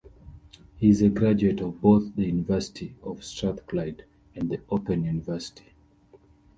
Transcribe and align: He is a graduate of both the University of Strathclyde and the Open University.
He 0.77 0.89
is 0.89 1.03
a 1.03 1.09
graduate 1.09 1.61
of 1.61 1.79
both 1.79 2.15
the 2.15 2.25
University 2.25 2.95
of 3.03 3.23
Strathclyde 3.23 4.03
and 4.33 4.49
the 4.49 4.59
Open 4.71 5.03
University. 5.03 5.73